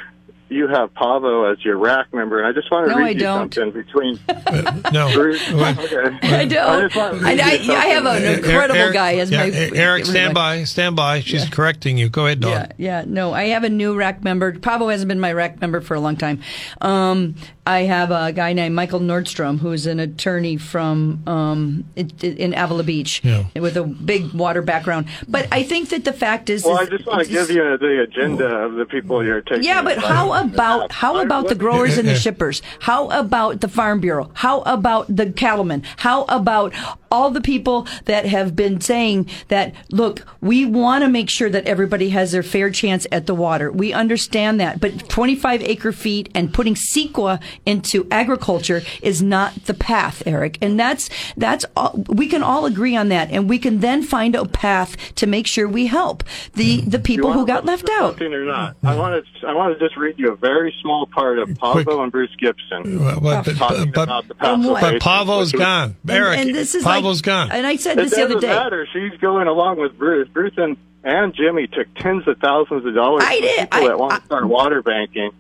[0.49, 3.09] you have Pavo as your RAC member, and I just want to No, read I
[3.11, 3.53] you don't.
[3.53, 4.19] something between
[4.93, 5.07] No.
[5.73, 6.17] Okay.
[6.21, 6.91] I don't.
[6.91, 9.51] just I, I, I have an incredible Eric- guy as yeah, my.
[9.73, 11.21] Eric, stand by, stand by.
[11.21, 12.09] She's correcting you.
[12.09, 12.51] Go ahead, Dawn.
[12.51, 13.03] Yeah, yeah.
[13.07, 14.59] No, I have a new RAC member.
[14.59, 16.41] Pavo hasn't been my RAC member for a long time.
[16.81, 22.53] Um, I have a guy named Michael Nordstrom, who's an attorney from um, in, in
[22.53, 23.45] Avila Beach Yeah.
[23.55, 25.07] with a big water background.
[25.29, 28.01] But I think that the fact is, Well, I just want to give you the
[28.01, 29.63] agenda of the people you're taking.
[29.63, 32.61] Yeah, but how about how about the growers and the shippers?
[32.79, 34.29] How about the Farm Bureau?
[34.33, 35.83] How about the cattlemen?
[35.97, 36.73] How about
[37.13, 41.65] all the people that have been saying that look, we want to make sure that
[41.67, 43.71] everybody has their fair chance at the water.
[43.71, 49.73] We understand that, but 25 acre feet and putting CEQA into agriculture is not the
[49.73, 50.57] path, Eric.
[50.61, 54.35] And that's that's all, we can all agree on that, and we can then find
[54.35, 56.23] a path to make sure we help
[56.53, 58.11] the the people who got left out.
[58.13, 58.75] Something or not?
[58.83, 59.47] I want to.
[59.47, 61.85] I want to just read you a very small part of Quick.
[61.85, 64.79] Pavo and Bruce Gibson Well, well, but, talking but, about the but, what?
[64.81, 65.95] pacification, Pavo's which was- gone.
[66.09, 67.51] Eric, and this is Pavo's like, gone.
[67.51, 68.47] And I said It this the other day.
[68.47, 68.55] doesn't day.
[68.55, 68.87] matter.
[68.93, 70.27] She's going along with Bruce.
[70.29, 73.59] Bruce and, and Jimmy took tens of thousands of dollars I from did.
[73.71, 75.31] people I- that want to start water banking.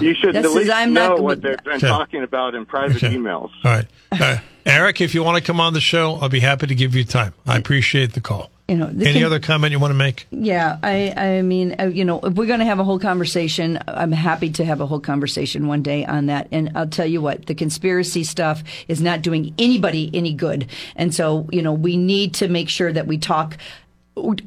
[0.00, 1.86] You should this at least I'm know not- what they've been Okay.
[1.88, 3.14] talking about in private Okay.
[3.14, 3.50] emails.
[3.64, 3.86] All right.
[4.12, 6.94] Uh, Eric, if you want to come on the show, I'll be happy to give
[6.96, 7.32] you time.
[7.46, 8.50] I appreciate the call.
[8.68, 10.26] You know, Any con- other comment you want to make?
[10.32, 13.78] Yeah, I, I mean, uh, you know, if we're going to have a whole conversation,
[13.86, 16.48] I'm happy to have a whole conversation one day on that.
[16.50, 20.66] And I'll tell you what, the conspiracy stuff is not doing anybody any good.
[20.96, 23.56] And so, you know, we need to make sure that we talk.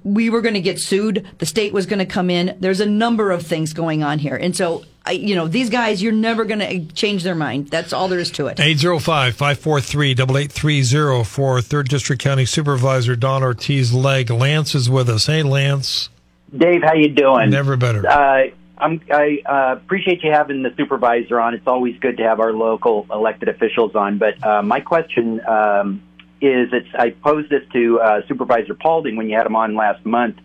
[0.03, 1.25] We were going to get sued.
[1.37, 2.57] The state was going to come in.
[2.59, 4.35] There's a number of things going on here.
[4.35, 7.69] And so, I, you know, these guys, you're never going to change their mind.
[7.69, 8.57] That's all there is to it.
[8.57, 14.29] 805-543-8830 for 3rd District County Supervisor Dawn Ortiz Legg.
[14.29, 15.27] Lance is with us.
[15.27, 16.09] Hey, Lance.
[16.55, 17.49] Dave, how you doing?
[17.49, 18.07] Never better.
[18.07, 21.53] Uh, I'm, I uh, appreciate you having the supervisor on.
[21.53, 24.17] It's always good to have our local elected officials on.
[24.17, 26.01] But uh, my question um,
[26.41, 30.05] is, it's, I posed this to uh, Supervisor Paulding when you had him on last
[30.05, 30.37] month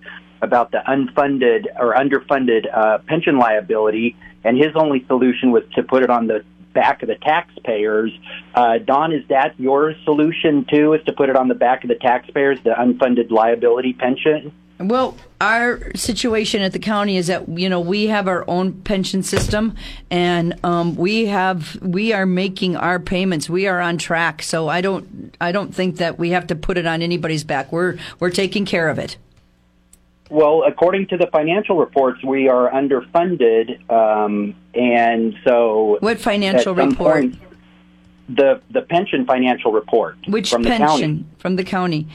[0.43, 6.03] about the unfunded or underfunded uh, pension liability, and his only solution was to put
[6.03, 8.13] it on the back of the taxpayers.
[8.55, 10.93] Uh, Dawn, is that your solution too?
[10.93, 14.53] Is to put it on the back of the taxpayers, the unfunded liability pension?
[14.79, 19.23] Well, our situation at the county is that you know we have our own pension
[19.23, 19.77] system,
[20.11, 23.49] and um, we have we are making our payments.
[23.49, 26.77] We are on track, so I don't I don't think that we have to put
[26.77, 27.71] it on anybody's back.
[27.71, 29.17] We're we're taking care of it.
[30.31, 37.23] Well, according to the financial reports, we are underfunded, um, and so What financial report?
[37.23, 37.39] point-
[38.27, 41.25] the the pension financial report Which from the pension county.
[41.37, 42.07] from the county?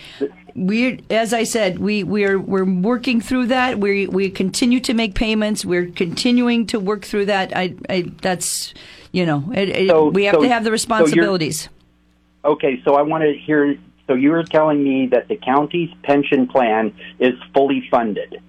[0.56, 3.78] We, as I said, we we are we're working through that.
[3.80, 5.64] We we continue to make payments.
[5.64, 7.56] We're continuing to work through that.
[7.56, 8.74] I, I that's
[9.12, 11.70] you know it, it, we have so- to have the so responsibilities.
[12.44, 13.78] Okay, so I want to hear.
[14.10, 18.42] So you were telling me that the county's pension plan is fully funded.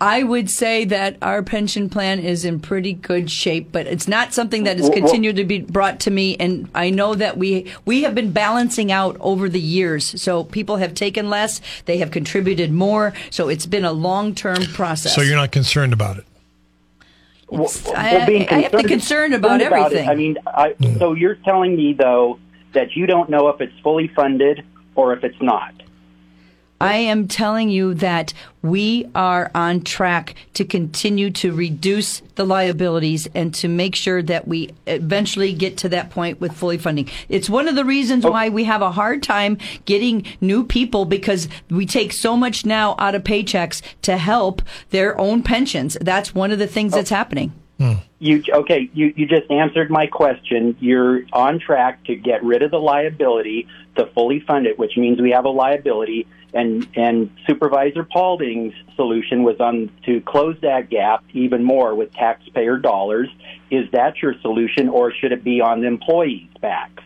[0.00, 4.32] I would say that our pension plan is in pretty good shape, but it's not
[4.32, 6.36] something that has Well- well- continued to be brought to me.
[6.40, 10.18] And I know that we we have been balancing out over the years.
[10.22, 13.12] So people have taken less, they have contributed more.
[13.28, 15.14] So it's been a long term process.
[15.14, 16.24] so you're not concerned about it?
[17.52, 20.06] It's- Well, I, being I have to concerned- concern about concerned everything.
[20.06, 22.38] it, I mean, I, so you're telling me though
[22.74, 25.74] that you don't know if it's fully funded or if it's not?
[26.80, 33.26] I am telling you that we are on track to continue to reduce the liabilities
[33.34, 37.10] and to make sure that we eventually get to that point with fully funding.
[37.28, 38.30] It's one of the reasons Oh.
[38.30, 42.94] why we have a hard time getting new people because we take so much now
[43.00, 45.98] out of paychecks to help their own pensions.
[46.00, 47.16] That's one of the things that's oh.
[47.16, 47.52] happening.
[47.78, 47.94] Hmm.
[48.18, 48.90] You okay?
[48.92, 50.76] You you just answered my question.
[50.80, 55.20] You're on track to get rid of the liability to fully fund it, which means
[55.20, 56.26] we have a liability.
[56.52, 62.78] And and Supervisor Paulding's solution was on to close that gap even more with taxpayer
[62.78, 63.28] dollars.
[63.70, 67.04] Is that your solution, or should it be on the employees' backs?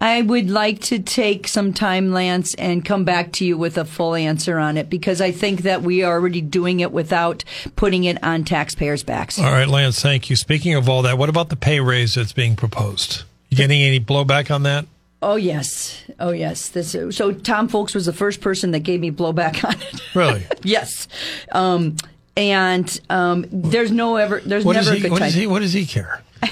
[0.00, 3.84] I would like to take some time, Lance, and come back to you with a
[3.84, 7.44] full answer on it because I think that we are already doing it without
[7.76, 9.38] putting it on taxpayers' backs.
[9.38, 10.36] All right, Lance, thank you.
[10.36, 13.22] Speaking of all that, what about the pay raise that's being proposed?
[13.50, 14.86] You getting any blowback on that?
[15.22, 16.68] Oh yes, oh yes.
[16.68, 20.14] This, so Tom Fulks was the first person that gave me blowback on it.
[20.14, 20.46] Really?
[20.62, 21.08] yes,
[21.52, 21.96] um,
[22.36, 25.00] and um, there's no ever, there's What never does a he?
[25.02, 25.26] good What time.
[25.28, 25.46] does he?
[25.46, 26.22] What does he care?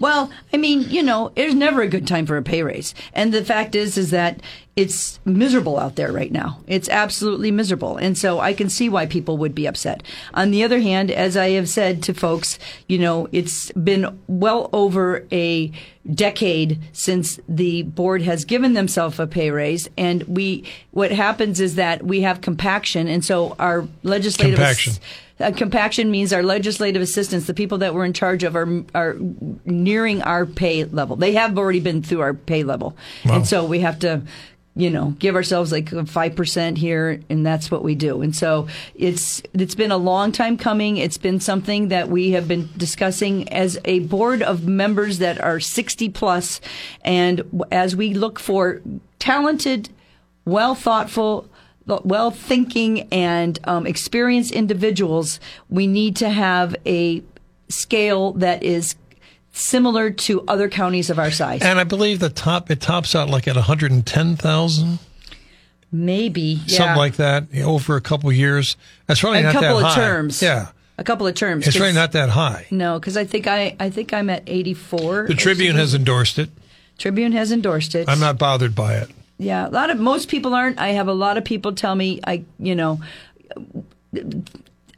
[0.00, 2.94] Well, I mean, you know, there's never a good time for a pay raise.
[3.12, 4.40] And the fact is, is that
[4.76, 6.60] it's miserable out there right now.
[6.68, 7.96] It's absolutely miserable.
[7.96, 10.04] And so I can see why people would be upset.
[10.34, 14.70] On the other hand, as I have said to folks, you know, it's been well
[14.72, 15.72] over a
[16.14, 19.90] decade since the board has given themselves a pay raise.
[19.98, 23.08] And we, what happens is that we have compaction.
[23.08, 24.94] And so our legislative Compaction.
[25.40, 29.16] Uh, compaction means our legislative assistants, the people that we're in charge of, are are
[29.64, 31.16] nearing our pay level.
[31.16, 33.36] They have already been through our pay level, Wow.
[33.36, 34.22] and so we have to,
[34.74, 38.22] you know, give ourselves like five percent here, and that's what we do.
[38.22, 40.96] And so it's it's been a long time coming.
[40.96, 45.60] It's been something that we have been discussing as a board of members that are
[45.60, 46.60] sixty plus,
[47.02, 48.80] and as we look for
[49.18, 49.88] talented,
[50.44, 51.48] well thoughtful
[51.88, 57.22] well thinking and um, experienced individuals, we need to have a
[57.68, 58.94] scale that is
[59.52, 61.62] similar to other counties of our size.
[61.62, 64.98] And I believe the top it tops out like at one hundred and ten thousand,
[65.90, 66.76] Maybe yeah.
[66.76, 68.76] something like that, over a couple years.
[69.06, 69.94] That's really a not couple that of high.
[69.94, 70.42] terms.
[70.42, 71.66] Yeah, a couple of terms.
[71.66, 72.66] it's really not that high.
[72.70, 75.28] No, because I think I I think I'm at 84.
[75.28, 76.50] The Tribune has endorsed it.
[76.98, 78.08] Tribune has endorsed it.
[78.08, 79.10] I'm not bothered by it.
[79.38, 80.78] Yeah, a lot of most people aren't.
[80.78, 83.00] I have a lot of people tell me I, you know,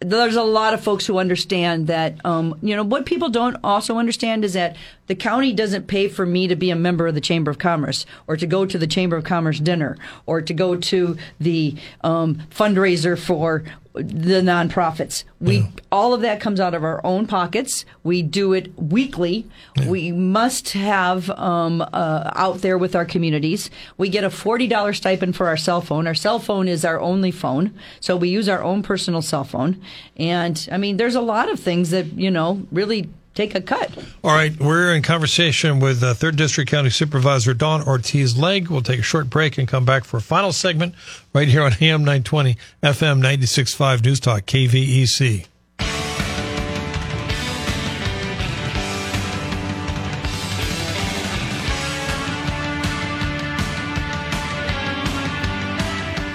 [0.01, 2.25] there's a lot of folks who understand that.
[2.25, 4.77] Um, you know, what people don't also understand is that
[5.09, 8.07] the county doesn't pay for me to be a member of the Chamber of Commerce
[8.27, 12.37] or to go to the Chamber of Commerce dinner or to go to the um,
[12.51, 15.25] fundraiser for the nonprofits.
[15.41, 17.85] We all of that comes out of our own pockets.
[18.05, 19.47] We do it weekly.
[19.87, 23.71] We must have um, uh, out there with our communities.
[23.97, 26.07] We get a forty dollars stipend for our cell phone.
[26.07, 29.81] Our cell phone is our only phone, so we use our own personal cell phone.
[30.17, 33.91] And I mean, there's a lot of things that you know really take a cut.
[34.23, 38.69] All right, we're in conversation with uh, Third District County Supervisor Dawn Ortiz Legg.
[38.69, 40.95] We'll take a short break and come back for a final segment
[41.35, 45.47] right here on AM 920, FM 96.5 News Talk, KVEC.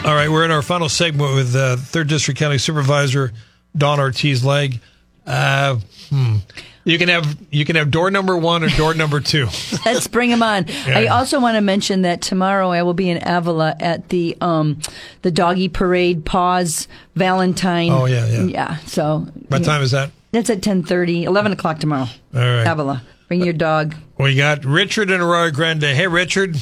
[0.06, 3.34] All right, we're in our final segment with uh, Third District County Supervisor
[3.76, 4.80] Dawn Ortiz Legg.
[5.26, 5.80] Uh,
[6.10, 6.36] hmm.
[6.86, 9.48] You can have you can have door number one or door number two.
[9.86, 10.70] Let's bring them on.
[10.86, 14.80] I also want to mention that tomorrow I will be in Avila at the um,
[15.24, 17.90] the doggy parade pause Valentine.
[17.90, 18.44] Oh, yeah, yeah.
[18.44, 18.78] yeah.
[18.86, 20.12] So What time is that?
[20.32, 22.08] That's at 10:30, 11 o'clock tomorrow.
[22.36, 22.68] All right.
[22.68, 23.96] Avila, bring your dog.
[24.20, 25.84] We got Richard and Arroyo Grande.
[25.84, 26.56] Hey, Richard.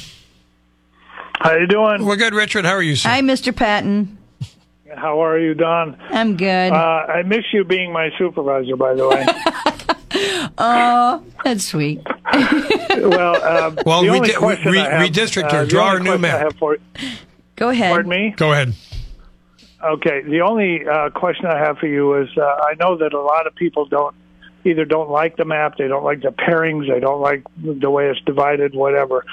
[1.40, 2.06] How you doing?
[2.06, 2.64] We're good, Richard.
[2.64, 3.10] How are you, sir?
[3.10, 3.54] Hi, Mr.
[3.54, 4.18] Patten.
[4.96, 5.98] How are you, Dawn?
[6.12, 6.72] I'm good.
[6.72, 9.26] Uh, I miss you being my supervisor, by the way.
[10.58, 12.02] oh, that's sweet.
[12.34, 15.64] well, um, Well, the only redi- question re- I have, redistrict uh, her.
[15.66, 16.56] the Draw only a new map.
[16.58, 16.78] For,
[17.56, 17.92] Go ahead.
[17.92, 18.34] pardon me.
[18.38, 18.74] Go ahead.
[19.84, 23.22] Okay, the only uh, question I have for you is: uh, I know that a
[23.22, 24.16] lot of people don't
[24.64, 28.10] either don't like the map, they don't like the pairings, they don't like the way
[28.10, 29.26] it's divided, whatever.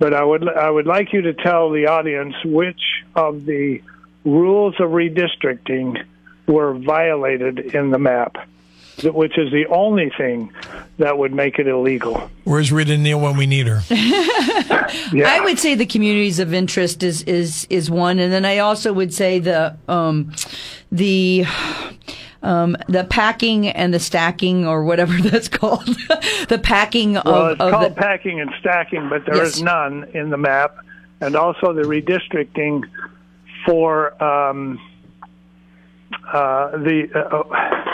[0.00, 2.80] But I would I would like you to tell the audience which
[3.14, 3.80] of the
[4.24, 6.04] rules of redistricting
[6.48, 8.36] were violated in the map,
[9.04, 10.52] which is the only thing
[10.98, 12.30] that would make it illegal.
[12.44, 13.80] Where's Rita Neal when we need her?
[15.12, 15.28] Yeah.
[15.28, 18.92] I would say the communities of interest is is is one, and then I also
[18.92, 20.32] would say the um,
[20.90, 21.46] the
[22.42, 25.86] um, the packing and the stacking or whatever that's called,
[26.48, 29.62] the packing Well, of, it's of called the, packing and stacking, but there is Yes.
[29.62, 30.76] none in the map,
[31.20, 32.82] and also the redistricting
[33.64, 34.78] for um,
[36.32, 37.91] uh, the, uh,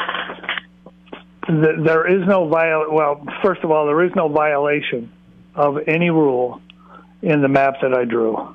[1.49, 1.83] the.
[1.85, 2.87] There is no viol.
[2.91, 5.11] Well, first of all, there is no violation
[5.55, 6.61] of any rule
[7.23, 8.55] in the map that I drew,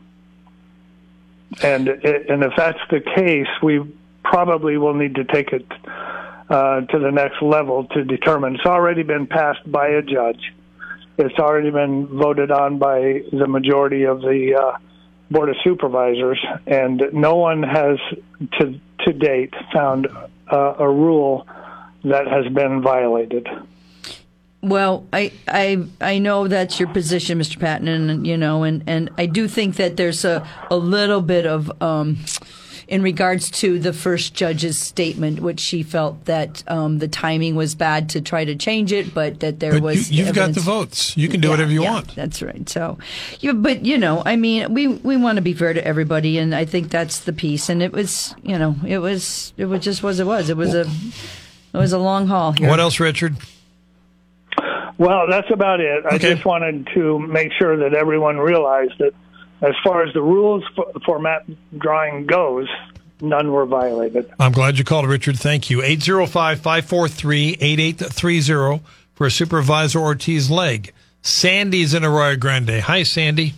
[1.61, 3.81] and it, and if that's the case, we
[4.23, 5.65] probably will need to take it
[6.49, 8.55] uh, to the next level to determine.
[8.55, 10.53] It's already been passed by a judge.
[11.17, 14.77] It's already been voted on by the majority of the uh,
[15.29, 17.97] board of supervisors, and no one has
[18.59, 20.07] to to date found
[20.51, 21.45] uh, a rule
[22.03, 23.47] that has been violated.
[24.61, 27.59] Well, I, I I know that's your position, Mr.
[27.59, 31.45] Patten, and you know, and, and I do think that there's a, a little bit
[31.45, 32.19] of um,
[32.87, 37.75] in regards to the first judge's statement, which she felt that um, the timing was
[37.75, 40.61] bad to try to change it, but that there But was you, you've got the
[40.61, 41.17] votes.
[41.17, 42.15] You can do Yeah, whatever you yeah, want.
[42.15, 42.67] That's right.
[42.69, 42.97] So,
[43.41, 46.55] yeah, but you know, I mean, we we want to be fair to everybody, and
[46.55, 47.67] I think that's the piece.
[47.67, 50.49] And it was, you know, it was it was just was it was.
[50.49, 50.85] It was a
[51.73, 52.69] it was a long haul here.
[52.69, 53.35] What else, Richard?
[54.97, 56.05] Well, that's about it.
[56.05, 59.13] I just wanted to make sure that everyone realized that
[59.61, 61.47] as far as the rules for, for map
[61.77, 62.67] drawing goes,
[63.19, 64.31] none were violated.
[64.39, 65.39] I'm glad you called, Richard.
[65.39, 65.81] Thank you.
[65.81, 68.83] 805 543 8830
[69.15, 70.93] for Supervisor Ortiz Legg.
[71.21, 72.81] Sandy's in Arroyo Grande.
[72.81, 73.53] Hi, Sandy.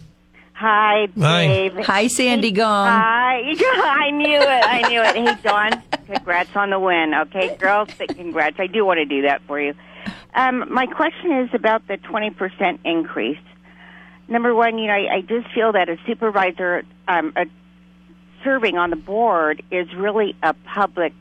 [0.53, 1.47] Hi, Hi.
[1.47, 1.76] Dave.
[1.86, 2.88] Hi, Sandy Gong.
[2.88, 3.41] Hi.
[3.59, 4.43] I knew it.
[4.43, 5.16] I knew it.
[5.16, 7.14] Hey, Dawn, congrats on the win.
[7.14, 8.60] Okay, girls, congrats.
[8.60, 9.74] I do want to do that for you.
[10.34, 13.39] Um, my question is about the 20% increase.
[14.28, 17.45] Number one, you know, I, I just feel that a supervisor um, a,
[18.43, 21.14] serving on the board is really a public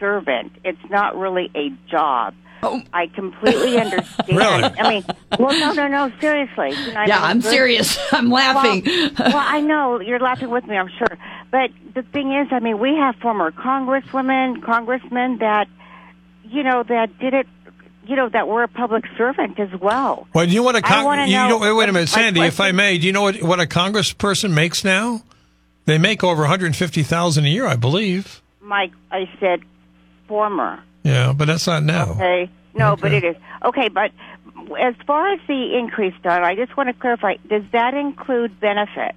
[0.00, 0.52] servant.
[0.64, 2.34] It's not really a job.
[2.62, 2.80] Oh.
[2.92, 4.28] I completely understand.
[4.28, 4.62] Really?
[4.62, 5.04] I mean,
[5.38, 6.70] well, no, no, no, seriously.
[6.70, 7.98] You know, I yeah, mean, I'm good- serious.
[8.12, 8.82] I'm laughing.
[8.86, 11.18] well, well, I know you're laughing with me, I'm sure.
[11.54, 15.68] But the thing is, I mean, we have former congresswomen, congressmen that,
[16.42, 17.46] you know, that did it,
[18.08, 20.26] you know, that were a public servant as well.
[20.34, 22.40] Well, do you know a I con- wanna you know- wait, wait a minute, Sandy.
[22.40, 25.22] If I may, do you know what, what a congressperson makes now?
[25.84, 28.42] They make over 150,000 a year, I believe.
[28.60, 29.60] Mike, I said
[30.26, 30.80] former.
[31.04, 32.14] Yeah, but that's not now.
[32.16, 32.50] Okay.
[32.74, 33.00] No, Okay.
[33.00, 33.36] but it is.
[33.64, 34.10] Okay, but
[34.76, 39.16] as far as the increase done, I just want to clarify, does that include benefits?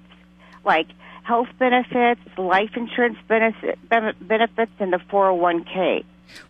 [0.64, 0.86] Like
[1.28, 6.02] health benefits, life insurance benefit, benefits, and the 401k?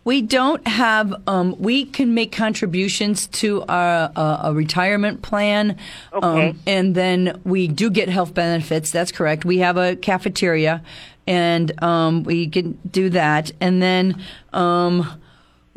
[0.05, 1.13] We don't have.
[1.27, 5.77] Um, we can make contributions to a, a, a retirement plan,
[6.13, 6.49] Okay.
[6.49, 8.91] um, and then we do get health benefits.
[8.91, 9.43] That's correct.
[9.45, 10.81] We have a cafeteria,
[11.27, 13.51] and um, we can do that.
[13.61, 14.21] And then
[14.53, 15.09] um,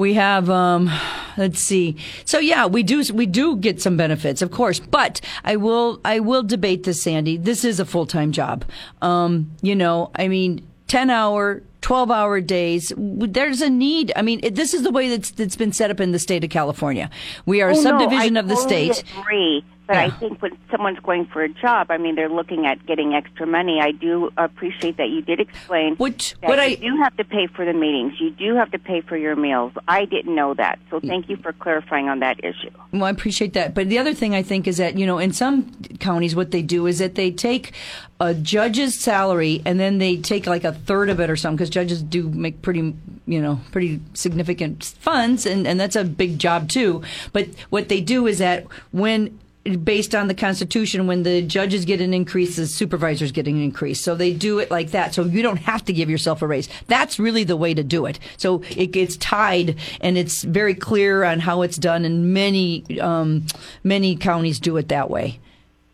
[0.03, 0.51] we have.
[0.51, 0.91] Um,
[1.39, 1.97] let's see.
[2.27, 3.03] So yeah, we do.
[3.15, 4.81] We do get some benefits, of course.
[4.81, 6.01] But I will.
[6.05, 7.37] I will debate this, Sandy.
[7.39, 8.65] This is a full time job.
[9.01, 11.63] Um, you know, I mean, ten hour.
[11.81, 12.93] 12 hour days.
[12.97, 14.13] There's a need.
[14.15, 16.45] I mean, it, this is the way that's, that's been set up in the state
[16.45, 17.11] of California.
[17.45, 19.05] We are a Oh, no, subdivision I of the totally state.
[19.19, 22.85] Agree, but I think when someone's going for a job, I mean, they're looking at
[22.87, 23.81] getting extra money.
[23.81, 27.25] I do appreciate that you did explain Which- that what you I- do have to
[27.25, 28.15] pay for the meetings.
[28.21, 29.73] You do have to pay for your meals.
[29.87, 32.71] I didn't know that, so thank you for clarifying on that issue.
[32.93, 33.75] Well, I appreciate that.
[33.75, 35.71] But the other thing I think is that, you know, in some
[36.01, 37.73] counties, what they do is that they take
[38.21, 41.71] a judge's salary and then they take like a third of it or something because
[41.71, 42.95] judges do make pretty,
[43.27, 47.03] you know, pretty significant funds and, and that's a big job too.
[47.33, 52.01] But what they do is that when based on the Constitution, when the judges get
[52.01, 54.01] an increase, the supervisors get an increase.
[54.01, 55.15] So they do it like that.
[55.15, 56.69] So you don't have to give yourself a raise.
[56.89, 58.19] That's really the way to do it.
[58.37, 62.05] So it gets tied, and it's very clear on how it's done.
[62.05, 63.47] And many um,
[63.85, 65.39] many counties do it that way.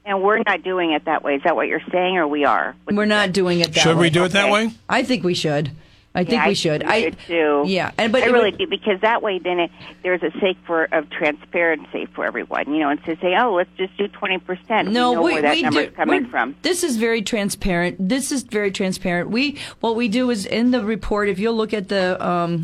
[0.07, 1.35] And we're not doing it that way.
[1.35, 2.75] Is that what you're saying, or we are?
[2.91, 3.93] We're not doing it that Should way.
[3.93, 4.53] Should we do it that Okay.
[4.69, 4.71] way?
[4.89, 5.71] I think we should.
[6.15, 6.83] I think Yeah, we should.
[6.83, 7.63] I should too.
[7.67, 9.71] Yeah, and but I really would- do because that way, then it,
[10.03, 12.73] there's a sake for of transparency for everyone.
[12.73, 14.91] You know, and to say, oh, let's just do twenty percent.
[14.91, 15.93] No, we know we, where that we number's do.
[15.93, 16.57] coming from.
[16.63, 17.97] This is very transparent.
[18.09, 19.31] This is very transparent.
[19.31, 21.29] We what we do is in the report.
[21.29, 22.63] If you'll look at the um,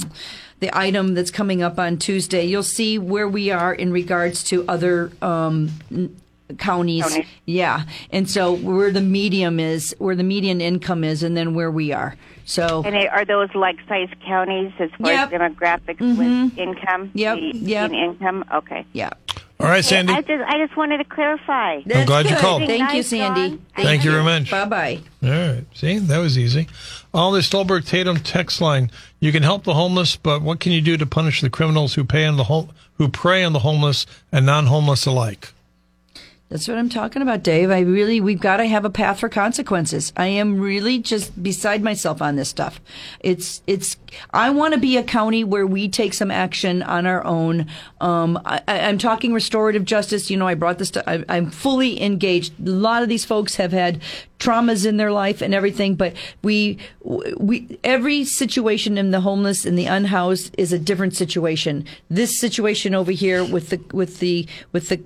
[0.60, 4.64] the item that's coming up on Tuesday, you'll see where we are in regards to
[4.66, 5.12] other.
[5.22, 5.70] Um,
[6.58, 7.26] Counties, Counties.
[7.46, 11.70] yeah, and so where the medium is, where the median income is, and then where
[11.70, 12.16] we are.
[12.46, 15.32] So And are those like size counties as far Yep.
[15.32, 16.18] as demographics mm-hmm.
[16.18, 17.10] with income?
[17.14, 17.90] Yep, the- yep.
[17.90, 18.44] income.
[18.52, 18.84] Okay.
[18.92, 19.10] yeah,
[19.60, 20.12] All right, Sandy.
[20.12, 21.80] I just, I just wanted to clarify.
[21.86, 22.66] That's glad you called.
[22.66, 23.48] Thank you, Sandy.
[23.50, 23.66] Dawn.
[23.76, 24.50] Thank you very much.
[24.50, 25.00] Bye bye.
[25.22, 25.64] All right.
[25.72, 26.68] See, that was easy.
[27.14, 28.90] On the Stolberg Tatum text line,
[29.20, 32.04] you can help the homeless, but what can you do to punish the criminals who
[32.04, 35.53] pay on the home, who prey on the homeless and non-homeless alike?
[36.50, 37.70] That's what I'm talking about, Dave.
[37.70, 40.12] I really, we've got to have a path for consequences.
[40.14, 42.82] I am really just beside myself on this stuff.
[43.20, 43.96] It's, it's,
[44.32, 47.66] I want to be a county where we take some action on our own.
[48.00, 50.30] Um, I, I'm talking restorative justice.
[50.30, 52.52] You know, I brought this to, I, I'm fully engaged.
[52.60, 54.02] A lot of these folks have had
[54.38, 59.78] traumas in their life and everything, but we, we, every situation in the homeless and
[59.78, 61.86] the unhoused is a different situation.
[62.10, 65.02] This situation over here with the, with the, with the,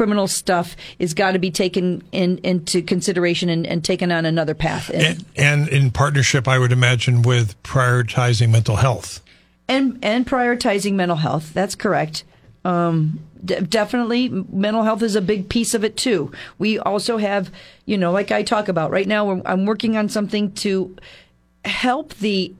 [0.00, 4.54] criminal stuff is got to be taken in, into consideration and, and taken on another
[4.54, 4.88] path.
[4.88, 9.20] And, And, and in partnership, I would imagine, with prioritizing mental health.
[9.68, 11.52] and, and prioritizing mental health.
[11.52, 12.24] That's correct.
[12.64, 16.32] Um, de- definitely, mental health is a big piece of it too.
[16.58, 17.50] We also have,
[17.84, 20.96] you know, like I talk about right now, we're, I'm working on something to
[21.66, 22.54] help the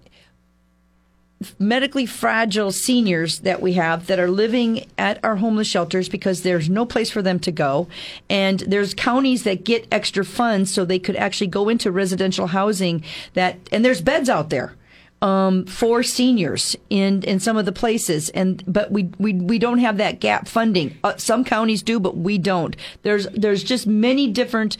[1.59, 6.69] medically fragile seniors that we have that are living at our homeless shelters because there's
[6.69, 7.89] no place for them to go.
[8.29, 13.03] And there's counties that get extra funds so they could actually go into residential housing
[13.35, 14.75] that, and there's beds out there.
[15.23, 19.81] Um, for seniors in, in some of the places, and but we, we we don't
[19.81, 20.97] have that gap funding.
[21.05, 22.75] Uh, some counties do, but we don't.
[23.03, 24.79] There's there's just many different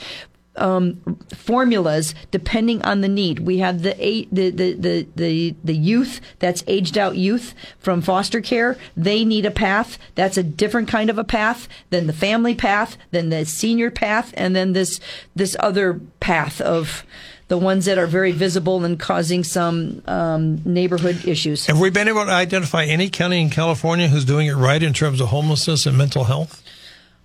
[0.61, 3.41] um, formulas depending on the need.
[3.41, 3.95] We have the,
[4.31, 8.77] the, the, the, the, the youth that's aged out youth from foster care.
[8.97, 9.99] They need a path.
[10.15, 14.33] That's a different kind of a path than the family path, than the senior path,
[14.37, 15.01] and then this,
[15.35, 17.05] this other path of
[17.49, 21.67] the ones that are very visible and causing some um, neighborhood issues.
[21.67, 24.93] Have we been able to identify any county in California who's doing it right in
[24.93, 26.63] terms of homelessness and mental health?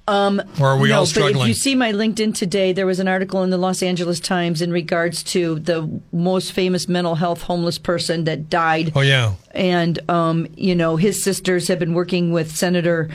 [0.08, 3.00] Um, or are we no, all but if you see my LinkedIn today, there was
[3.00, 7.42] an article in the Los Angeles Times in regards to the most famous mental health
[7.42, 8.92] homeless person that died.
[8.96, 13.10] oh yeah, And, um, you know, his sisters have been working with Senator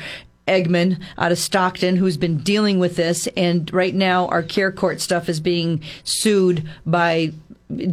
[0.48, 3.28] Eggman out of Stockton, who's been dealing with this.
[3.36, 7.32] And right now, our care court stuff is being sued by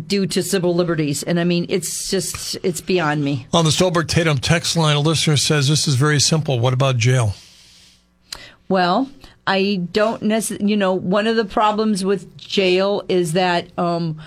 [0.07, 1.21] due to civil liberties.
[1.21, 3.45] And I mean, it's just, it's beyond me.
[3.53, 6.59] on the Stolberg Tatum text line, a listener says this is very simple.
[6.59, 7.35] What about jail?
[8.69, 9.09] Well,
[9.45, 14.21] I don't necessarily, you know, one of the problems with jail is that, um,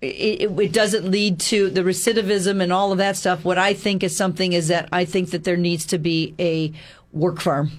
[0.00, 3.44] it, it, it doesn't lead to the recidivism and all of that stuff.
[3.44, 6.72] What I think is something is that I think that there needs to be a
[7.12, 7.70] work farm.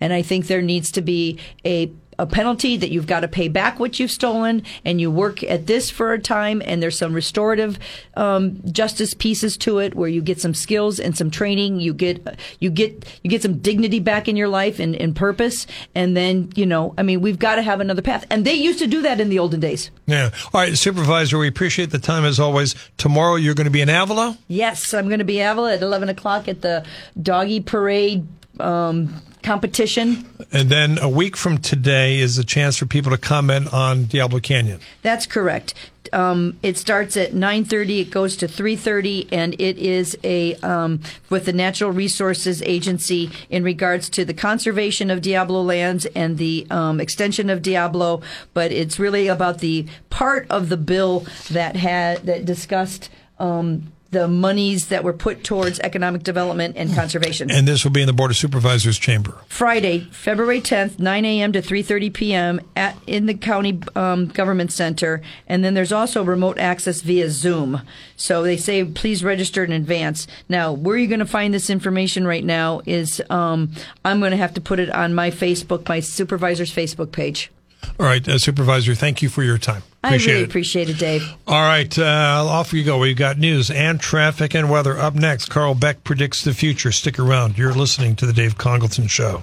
[0.00, 1.90] And I think there needs to be a
[2.22, 5.66] a penalty that you've got to pay back what you've stolen, and you work at
[5.66, 6.62] this for a time.
[6.64, 7.80] And there's some restorative
[8.16, 11.80] um, justice pieces to it, where you get some skills and some training.
[11.80, 15.66] You get you get you get some dignity back in your life and, and purpose.
[15.96, 18.24] And then you know, I mean, we've got to have another path.
[18.30, 19.90] And they used to do that in the olden days.
[20.06, 20.30] Yeah.
[20.54, 22.76] All right, Supervisor, we appreciate the time as always.
[22.98, 24.38] Tomorrow you're going to be in Avila.
[24.46, 26.86] Yes, I'm going to be Avila at 11 o'clock at the
[27.20, 28.28] doggy parade
[28.60, 30.28] um, competition.
[30.52, 34.40] And then a week from today is a chance for people to comment on Diablo
[34.40, 34.80] Canyon.
[35.02, 35.74] That's correct.
[36.12, 38.00] Um, it starts at 9:30.
[38.00, 43.64] It goes to 3:30, and it is a um, with the Natural Resources Agency in
[43.64, 48.20] regards to the conservation of Diablo lands and the um, extension of Diablo.
[48.52, 53.08] But it's really about the part of the bill that had that discussed.
[53.38, 57.50] Um, the monies that were put towards economic development and conservation.
[57.50, 59.38] And this will be in the Board of Supervisors chamber.
[59.48, 61.52] Friday, February 10th, 9 a.m.
[61.52, 62.60] to 3:30 p.m.
[62.76, 67.80] at in the county um, government center, and then there's also remote access via Zoom.
[68.16, 70.26] So they say please register in advance.
[70.48, 73.72] Now, where you're going to find this information right now is um,
[74.04, 77.50] I'm going to have to put it on my Facebook, my supervisor's Facebook page.
[77.98, 79.82] All right, uh, Supervisor, thank you for your time.
[80.04, 80.48] I Appreciate really it.
[80.48, 81.22] appreciate it, Dave.
[81.46, 82.98] All right, uh, off you go.
[82.98, 84.98] We've got news and traffic and weather.
[84.98, 86.90] Up next, Carl Beck predicts the future.
[86.90, 87.56] Stick around.
[87.58, 89.42] You're listening to the Dave Congleton Show.